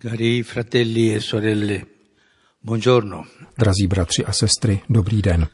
Cari 0.00 0.44
fratelli 0.44 1.12
e 1.12 1.20
sorelle, 1.20 1.86
buongiorno. 2.60 3.24
Drazí 3.58 3.86
bratři 3.86 4.24
a 4.24 4.32
sestry, 4.32 4.80
dobrý 4.88 5.22
den. 5.22 5.46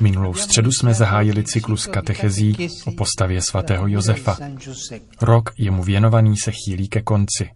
Minulou 0.00 0.34
středu 0.34 0.72
jsme 0.72 0.94
zahájili 0.94 1.44
cyklus 1.44 1.86
katechezí 1.86 2.56
o 2.84 2.92
postavě 2.92 3.42
svatého 3.42 3.88
Josefa. 3.88 4.38
Rok 5.22 5.50
jemu 5.58 5.82
věnovaný 5.82 6.36
se 6.36 6.52
chýlí 6.52 6.88
ke 6.88 7.02
konci. 7.02 7.50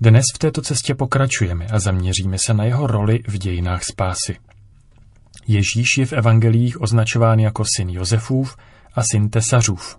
Dnes 0.00 0.24
v 0.34 0.38
této 0.38 0.62
cestě 0.62 0.94
pokračujeme 0.94 1.66
a 1.66 1.78
zaměříme 1.78 2.36
se 2.46 2.54
na 2.54 2.64
jeho 2.64 2.86
roli 2.86 3.20
v 3.28 3.38
dějinách 3.38 3.84
spásy. 3.84 4.36
Ježíš 5.46 5.98
je 5.98 6.06
v 6.06 6.12
evangelích 6.12 6.80
označován 6.80 7.38
jako 7.38 7.64
syn 7.76 7.90
Josefův 7.90 8.56
a 8.94 9.02
syn 9.02 9.30
Tesařův. 9.30 9.98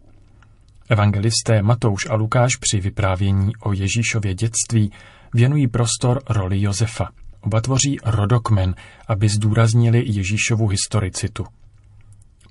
Evangelisté 0.90 1.62
Matouš 1.62 2.08
a 2.10 2.16
Lukáš 2.16 2.56
při 2.56 2.80
vyprávění 2.80 3.56
o 3.56 3.74
Ježíšově 3.74 4.34
dětství 4.34 4.92
věnují 5.34 5.68
prostor 5.68 6.22
roli 6.30 6.62
Josefa. 6.62 7.10
Oba 7.42 7.62
tvoří 7.62 7.98
rodokmen, 8.06 8.76
aby 9.08 9.30
zdůraznili 9.30 10.04
Ježíšovu 10.06 10.68
historicitu. 10.68 11.46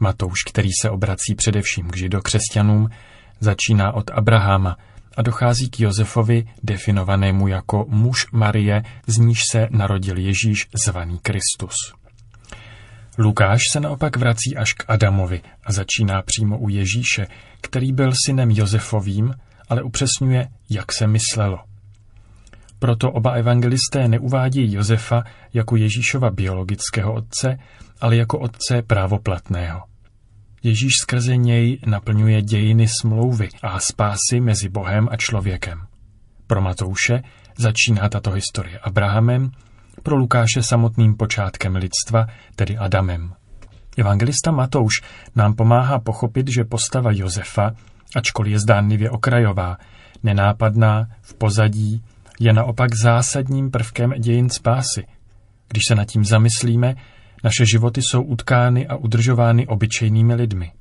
Matouš, 0.01 0.43
který 0.47 0.69
se 0.83 0.91
obrací 0.91 1.35
především 1.35 1.91
k 1.91 1.97
židokřesťanům, 1.97 2.89
začíná 3.41 3.93
od 3.93 4.11
Abraháma 4.11 4.77
a 5.17 5.23
dochází 5.23 5.71
k 5.71 5.81
Josefovi, 5.81 6.45
definovanému 6.63 7.49
jako 7.49 7.87
muž 7.89 8.27
Marie, 8.33 8.83
z 9.07 9.19
níž 9.19 9.41
se 9.51 9.69
narodil 9.71 10.19
Ježíš, 10.19 10.69
zvaný 10.87 11.19
Kristus. 11.19 11.98
Lukáš 13.19 13.61
se 13.73 13.81
naopak 13.81 14.17
vrací 14.17 14.57
až 14.57 14.73
k 14.73 14.85
Adamovi 14.89 15.41
a 15.65 15.73
začíná 15.73 16.23
přímo 16.23 16.59
u 16.59 16.69
Ježíše, 16.69 17.27
který 17.61 17.93
byl 17.93 18.13
synem 18.27 18.51
Josefovým, 18.51 19.35
ale 19.69 19.83
upřesňuje, 19.83 20.49
jak 20.71 20.93
se 20.93 21.07
myslelo. 21.07 21.59
Proto 22.79 23.11
oba 23.11 23.31
evangelisté 23.31 24.09
neuvádějí 24.09 24.75
Josefa 24.75 25.23
jako 25.55 25.77
Ježíšova 25.77 26.31
biologického 26.31 27.15
otce, 27.15 27.59
ale 28.01 28.17
jako 28.17 28.39
otce 28.39 28.83
právoplatného. 28.83 29.81
Ježíš 30.63 30.93
skrze 31.03 31.37
něj 31.37 31.79
naplňuje 31.87 32.43
dějiny 32.43 32.87
smlouvy 33.01 33.49
a 33.63 33.81
spásy 33.81 34.41
mezi 34.41 34.69
Bohem 34.69 35.09
a 35.11 35.17
člověkem. 35.17 35.79
Pro 36.47 36.61
Matouše 36.61 37.23
začíná 37.59 38.09
tato 38.09 38.31
historie 38.31 38.79
Abrahamem, 38.79 39.51
pro 40.03 40.17
Lukáše 40.17 40.63
samotným 40.63 41.17
počátkem 41.17 41.77
lidstva, 41.77 42.27
tedy 42.57 42.77
Adamem. 42.77 43.33
Evangelista 43.99 44.51
Matouš 44.51 44.95
nám 45.37 45.55
pomáhá 45.55 45.99
pochopit, 45.99 46.49
že 46.49 46.65
postava 46.65 47.11
Josefa, 47.13 47.73
ačkoliv 48.17 48.53
je 48.53 48.59
zdánlivě 48.59 49.11
okrajová, 49.11 49.77
nenápadná, 50.23 51.09
v 51.21 51.35
pozadí, 51.35 52.03
je 52.41 52.53
naopak 52.53 52.95
zásadním 52.95 53.71
prvkem 53.71 54.11
dějin 54.19 54.51
spásy. 54.51 55.07
Když 55.69 55.83
se 55.89 55.95
nad 55.95 56.05
tím 56.05 56.25
zamyslíme, 56.25 56.95
naše 57.45 57.67
životy 57.67 58.01
jsou 58.03 58.23
utkány 58.23 58.87
a 58.87 58.97
udržovány 58.97 59.67
obyčejnými 59.67 60.35
lidmi, 60.35 60.73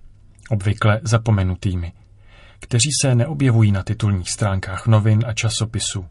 obvykle 0.50 1.00
zapomenutými, 1.04 1.94
kteří 2.60 2.90
se 3.02 3.16
neobjevují 3.16 3.72
na 3.72 3.84
titulních 3.84 4.32
stránkách 4.32 4.88
novin 4.88 5.24
a 5.28 5.34
časopisů. 5.34 6.06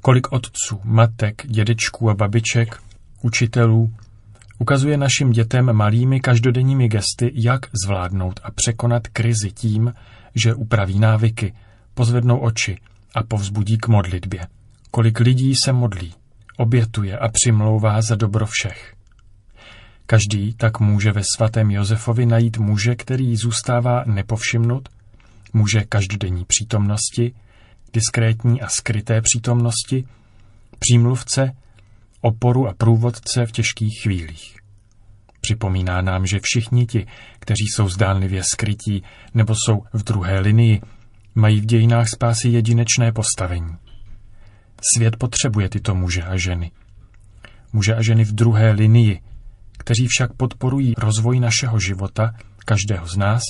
Kolik 0.00 0.32
otců, 0.32 0.80
matek, 0.84 1.46
dědečků 1.46 2.10
a 2.10 2.14
babiček, 2.14 2.82
učitelů 3.22 3.94
ukazuje 4.58 4.96
našim 4.96 5.30
dětem 5.30 5.72
malými 5.72 6.20
každodenními 6.20 6.88
gesty, 6.88 7.32
jak 7.34 7.60
zvládnout 7.84 8.40
a 8.42 8.50
překonat 8.50 9.08
krizi 9.08 9.50
tím, 9.50 9.94
že 10.34 10.54
upraví 10.54 10.98
návyky, 10.98 11.54
pozvednou 11.94 12.38
oči 12.38 12.78
a 13.14 13.22
povzbudí 13.22 13.78
k 13.78 13.88
modlitbě. 13.88 14.46
Kolik 14.90 15.20
lidí 15.20 15.54
se 15.64 15.72
modlí, 15.72 16.14
obětuje 16.56 17.18
a 17.18 17.28
přimlouvá 17.28 18.02
za 18.02 18.14
dobro 18.14 18.46
všech. 18.46 18.94
Každý 20.06 20.54
tak 20.54 20.80
může 20.80 21.12
ve 21.12 21.22
svatém 21.36 21.70
Josefovi 21.70 22.26
najít 22.26 22.58
muže, 22.58 22.94
který 22.94 23.36
zůstává 23.36 24.04
nepovšimnut, 24.06 24.88
muže 25.52 25.84
každodenní 25.84 26.44
přítomnosti, 26.44 27.34
diskrétní 27.92 28.60
a 28.60 28.68
skryté 28.68 29.20
přítomnosti, 29.20 30.04
přímluvce, 30.78 31.52
oporu 32.20 32.68
a 32.68 32.74
průvodce 32.74 33.46
v 33.46 33.52
těžkých 33.52 34.00
chvílích. 34.02 34.56
Připomíná 35.40 36.02
nám, 36.02 36.26
že 36.26 36.38
všichni 36.42 36.86
ti, 36.86 37.06
kteří 37.38 37.64
jsou 37.74 37.88
zdánlivě 37.88 38.42
skrytí 38.52 39.02
nebo 39.34 39.54
jsou 39.54 39.82
v 39.92 40.02
druhé 40.02 40.40
linii, 40.40 40.80
mají 41.34 41.60
v 41.60 41.66
dějinách 41.66 42.08
spásy 42.08 42.48
jedinečné 42.48 43.12
postavení. 43.12 43.76
Svět 44.94 45.16
potřebuje 45.16 45.68
tyto 45.68 45.94
muže 45.94 46.22
a 46.22 46.36
ženy. 46.36 46.70
Muže 47.72 47.94
a 47.94 48.02
ženy 48.02 48.24
v 48.24 48.32
druhé 48.32 48.70
linii, 48.70 49.20
kteří 49.78 50.06
však 50.10 50.32
podporují 50.32 50.94
rozvoj 50.98 51.40
našeho 51.40 51.80
života, 51.80 52.34
každého 52.64 53.06
z 53.06 53.16
nás, 53.16 53.42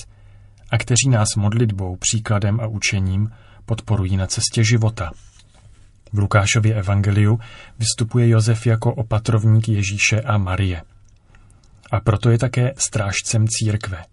a 0.71 0.77
kteří 0.77 1.09
nás 1.09 1.35
modlitbou, 1.35 1.95
příkladem 1.95 2.59
a 2.59 2.67
učením 2.67 3.29
podporují 3.65 4.17
na 4.17 4.27
cestě 4.27 4.63
života. 4.63 5.11
V 6.13 6.19
Lukášově 6.19 6.75
evangeliu 6.75 7.39
vystupuje 7.79 8.29
Josef 8.29 8.67
jako 8.67 8.93
opatrovník 8.93 9.69
Ježíše 9.69 10.21
a 10.21 10.37
Marie. 10.37 10.81
A 11.91 11.99
proto 11.99 12.29
je 12.29 12.37
také 12.37 12.73
strážcem 12.77 13.47
církve. 13.47 14.03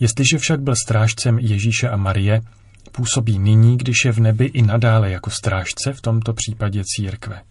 Jestliže 0.00 0.38
však 0.38 0.60
byl 0.60 0.74
strážcem 0.76 1.38
Ježíše 1.38 1.88
a 1.88 1.96
Marie, 1.96 2.40
působí 2.92 3.38
nyní, 3.38 3.76
když 3.76 4.04
je 4.04 4.12
v 4.12 4.20
nebi 4.20 4.44
i 4.44 4.62
nadále 4.62 5.10
jako 5.10 5.30
strážce, 5.30 5.92
v 5.92 6.00
tomto 6.00 6.32
případě 6.32 6.82
církve. 6.84 7.42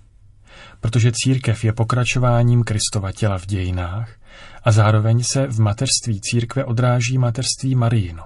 Protože 0.82 1.12
církev 1.14 1.64
je 1.64 1.74
pokračováním 1.74 2.64
Kristova 2.64 3.12
těla 3.12 3.38
v 3.38 3.46
dějinách 3.46 4.16
a 4.64 4.72
zároveň 4.72 5.24
se 5.24 5.48
v 5.48 5.60
mateřství 5.60 6.22
církve 6.22 6.66
odráží 6.66 7.18
mateřství 7.18 7.76
Marijino. 7.76 8.24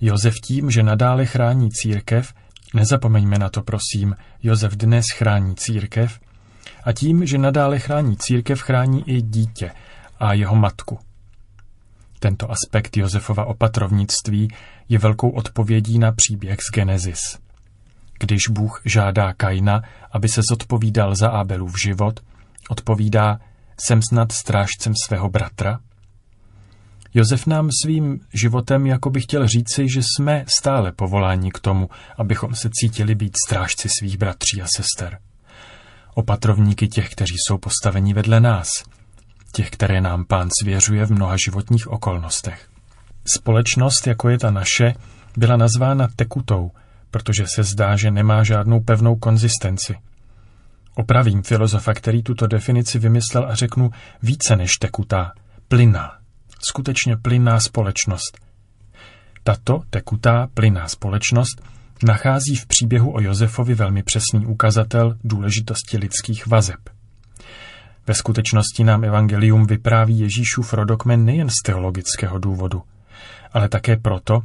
Josef 0.00 0.34
tím, 0.40 0.70
že 0.70 0.82
nadále 0.82 1.26
chrání 1.26 1.70
církev, 1.70 2.34
nezapomeňme 2.74 3.38
na 3.38 3.48
to 3.48 3.62
prosím, 3.62 4.16
Josef 4.42 4.76
dnes 4.76 5.04
chrání 5.16 5.56
církev, 5.56 6.20
a 6.84 6.92
tím, 6.92 7.26
že 7.26 7.38
nadále 7.38 7.78
chrání 7.78 8.16
církev, 8.16 8.62
chrání 8.62 9.10
i 9.10 9.22
dítě 9.22 9.70
a 10.20 10.32
jeho 10.32 10.56
matku. 10.56 10.98
Tento 12.18 12.50
aspekt 12.50 12.96
Josefova 12.96 13.44
opatrovnictví 13.44 14.48
je 14.88 14.98
velkou 14.98 15.30
odpovědí 15.30 15.98
na 15.98 16.12
příběh 16.12 16.58
z 16.60 16.74
Genesis. 16.74 17.20
Když 18.18 18.48
Bůh 18.50 18.82
žádá 18.84 19.32
Kaina, 19.32 19.82
aby 20.12 20.28
se 20.28 20.40
zodpovídal 20.50 21.14
za 21.14 21.28
Abelův 21.28 21.74
život, 21.84 22.20
odpovídá, 22.68 23.40
jsem 23.80 24.00
snad 24.02 24.32
strážcem 24.32 24.92
svého 25.06 25.28
bratra? 25.28 25.80
Josef 27.14 27.46
nám 27.46 27.70
svým 27.84 28.20
životem 28.34 28.86
jako 28.86 29.10
by 29.10 29.20
chtěl 29.20 29.48
říci, 29.48 29.86
že 29.94 30.02
jsme 30.02 30.44
stále 30.60 30.92
povoláni 30.92 31.50
k 31.50 31.58
tomu, 31.58 31.90
abychom 32.18 32.54
se 32.54 32.70
cítili 32.72 33.14
být 33.14 33.32
strážci 33.46 33.88
svých 33.98 34.18
bratří 34.18 34.62
a 34.62 34.66
sester. 34.66 35.18
Opatrovníky 36.14 36.88
těch, 36.88 37.10
kteří 37.10 37.34
jsou 37.38 37.58
postaveni 37.58 38.14
vedle 38.14 38.40
nás, 38.40 38.68
těch, 39.52 39.70
které 39.70 40.00
nám 40.00 40.24
pán 40.24 40.48
svěřuje 40.60 41.06
v 41.06 41.10
mnoha 41.10 41.36
životních 41.46 41.88
okolnostech. 41.88 42.68
Společnost, 43.36 44.06
jako 44.06 44.28
je 44.28 44.38
ta 44.38 44.50
naše, 44.50 44.94
byla 45.36 45.56
nazvána 45.56 46.08
tekutou, 46.16 46.70
protože 47.10 47.46
se 47.46 47.62
zdá, 47.62 47.96
že 47.96 48.10
nemá 48.10 48.44
žádnou 48.44 48.80
pevnou 48.80 49.16
konzistenci. 49.16 49.96
Opravím 50.94 51.42
filozofa, 51.42 51.94
který 51.94 52.22
tuto 52.22 52.46
definici 52.46 52.98
vymyslel 52.98 53.44
a 53.50 53.54
řeknu 53.54 53.90
více 54.22 54.56
než 54.56 54.72
tekutá, 54.72 55.32
plynná 55.68 56.19
skutečně 56.68 57.16
plynná 57.16 57.60
společnost. 57.60 58.38
Tato 59.42 59.82
tekutá 59.90 60.48
plynná 60.54 60.88
společnost 60.88 61.62
nachází 62.02 62.56
v 62.56 62.66
příběhu 62.66 63.14
o 63.14 63.20
Josefovi 63.20 63.74
velmi 63.74 64.02
přesný 64.02 64.46
ukazatel 64.46 65.16
důležitosti 65.24 65.98
lidských 65.98 66.46
vazeb. 66.46 66.80
Ve 68.06 68.14
skutečnosti 68.14 68.84
nám 68.84 69.04
evangelium 69.04 69.66
vypráví 69.66 70.18
Ježíšův 70.18 70.72
rodokmen 70.72 71.24
nejen 71.24 71.50
z 71.50 71.62
teologického 71.64 72.38
důvodu, 72.38 72.82
ale 73.52 73.68
také 73.68 73.96
proto, 73.96 74.40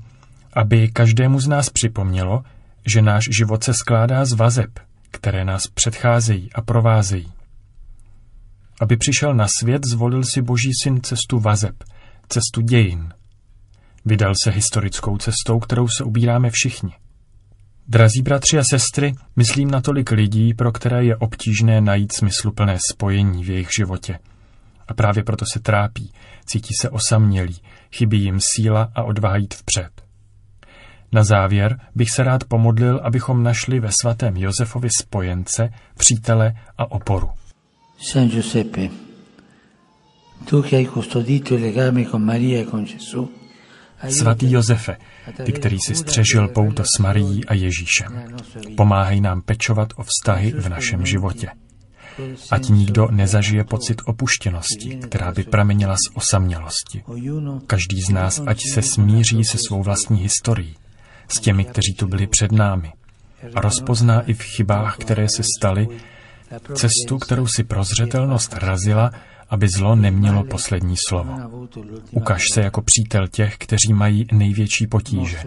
aby 0.53 0.87
každému 0.87 1.39
z 1.39 1.47
nás 1.47 1.69
připomnělo, 1.69 2.43
že 2.85 3.01
náš 3.01 3.29
život 3.37 3.63
se 3.63 3.73
skládá 3.73 4.25
z 4.25 4.33
vazeb, 4.33 4.79
které 5.11 5.45
nás 5.45 5.61
předcházejí 5.73 6.53
a 6.53 6.61
provázejí. 6.61 7.31
Aby 8.81 8.97
přišel 8.97 9.33
na 9.33 9.47
svět, 9.59 9.85
zvolil 9.85 10.23
si 10.23 10.41
Boží 10.41 10.71
syn 10.83 11.01
cestu 11.01 11.39
vazeb– 11.39 11.75
cestu 12.29 12.61
dějin. 12.61 13.13
Vydal 14.05 14.33
se 14.43 14.51
historickou 14.51 15.17
cestou, 15.17 15.59
kterou 15.59 15.87
se 15.87 16.03
ubíráme 16.03 16.49
všichni. 16.49 16.93
Drazí 17.87 18.21
bratři 18.21 18.57
a 18.57 18.63
sestry, 18.63 19.15
myslím 19.35 19.71
na 19.71 19.81
tolik 19.81 20.11
lidí, 20.11 20.53
pro 20.53 20.71
které 20.71 21.05
je 21.05 21.15
obtížné 21.15 21.81
najít 21.81 22.11
smysluplné 22.11 22.77
spojení 22.91 23.43
v 23.43 23.49
jejich 23.49 23.69
životě. 23.77 24.19
A 24.87 24.93
právě 24.93 25.23
proto 25.23 25.45
se 25.53 25.59
trápí, 25.59 26.13
cítí 26.45 26.73
se 26.81 26.89
osamělí, 26.89 27.55
chybí 27.91 28.23
jim 28.23 28.39
síla 28.41 28.91
a 28.95 29.03
odvaha 29.03 29.37
jít 29.37 29.53
vpřed. 29.53 29.89
Na 31.11 31.23
závěr 31.23 31.79
bych 31.95 32.09
se 32.09 32.23
rád 32.23 32.43
pomodlil, 32.43 33.01
abychom 33.03 33.43
našli 33.43 33.79
ve 33.79 33.89
svatém 34.01 34.37
Josefovi 34.37 34.89
spojence, 34.89 35.69
přítele 35.97 36.53
a 36.77 36.91
oporu. 36.91 37.29
San 37.97 38.29
Giuseppe, 38.29 39.04
Svatý 44.09 44.51
Josefe, 44.51 44.97
ty, 45.43 45.51
který 45.51 45.77
si 45.79 45.95
střežil 45.95 46.47
pouto 46.47 46.83
s 46.83 46.99
Marií 46.99 47.45
a 47.45 47.53
Ježíšem, 47.53 48.35
pomáhej 48.77 49.21
nám 49.21 49.41
pečovat 49.41 49.93
o 49.95 50.03
vztahy 50.03 50.51
v 50.51 50.69
našem 50.69 51.05
životě. 51.05 51.49
Ať 52.51 52.69
nikdo 52.69 53.07
nezažije 53.11 53.63
pocit 53.63 54.01
opuštěnosti, 54.05 54.95
která 54.95 55.31
by 55.31 55.43
pramenila 55.43 55.95
z 55.95 56.15
osamělosti. 56.15 57.03
Každý 57.67 58.01
z 58.01 58.09
nás, 58.09 58.41
ať 58.45 58.61
se 58.73 58.81
smíří 58.81 59.43
se 59.43 59.57
svou 59.67 59.83
vlastní 59.83 60.17
historií, 60.17 60.75
s 61.27 61.39
těmi, 61.39 61.65
kteří 61.65 61.93
tu 61.93 62.07
byli 62.07 62.27
před 62.27 62.51
námi, 62.51 62.93
a 63.55 63.61
rozpozná 63.61 64.21
i 64.21 64.33
v 64.33 64.41
chybách, 64.41 64.97
které 64.97 65.29
se 65.29 65.43
staly, 65.57 65.87
cestu, 66.73 67.17
kterou 67.17 67.47
si 67.47 67.63
prozřetelnost 67.63 68.53
razila, 68.53 69.11
aby 69.49 69.67
zlo 69.77 69.95
nemělo 69.95 70.43
poslední 70.43 70.95
slovo. 71.07 71.33
Ukaž 72.11 72.43
se 72.53 72.61
jako 72.61 72.81
přítel 72.81 73.27
těch, 73.27 73.57
kteří 73.57 73.93
mají 73.93 74.25
největší 74.31 74.87
potíže. 74.87 75.37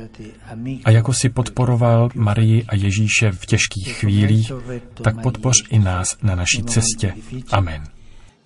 A 0.85 0.91
jako 0.91 1.13
si 1.13 1.29
podporoval 1.29 2.09
Marii 2.15 2.65
a 2.65 2.75
Ježíše 2.75 3.33
v 3.33 3.47
těžkých 3.47 3.93
chvílích, 3.93 4.53
tak 5.03 5.23
podpoř 5.23 5.57
i 5.71 5.79
nás 5.79 6.17
na 6.23 6.35
naší 6.35 6.63
cestě. 6.63 7.15
Amen. 7.51 7.85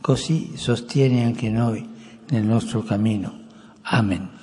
Così 0.02 0.50
sostieni 0.56 1.24
anche 1.24 1.50
noi 1.50 1.82
nel 2.32 2.44
nostro 2.44 2.82
cammino. 2.82 3.30
Amen. 3.84 4.41